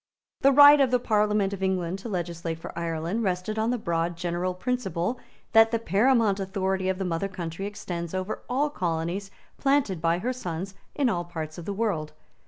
The 0.39 0.51
right 0.51 0.81
of 0.81 0.89
the 0.89 0.97
Parliament 0.97 1.53
of 1.53 1.61
England 1.61 1.99
to 1.99 2.09
legislate 2.09 2.57
for 2.57 2.75
Ireland 2.75 3.21
rested 3.21 3.59
on 3.59 3.69
the 3.69 3.77
broad 3.77 4.17
general 4.17 4.55
principle 4.55 5.19
that 5.51 5.69
the 5.69 5.77
paramount 5.77 6.39
authority 6.39 6.89
of 6.89 6.97
the 6.97 7.05
mother 7.05 7.27
country 7.27 7.67
extends 7.67 8.15
over 8.15 8.41
all 8.49 8.71
colonies 8.71 9.29
planted 9.59 10.01
by 10.01 10.17
her 10.17 10.33
sons 10.33 10.73
in 10.95 11.07
all 11.07 11.23
parts 11.23 11.59
of 11.59 11.65
the 11.65 11.73
world. 11.73 12.13